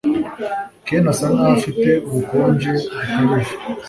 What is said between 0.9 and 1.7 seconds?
asa nkaho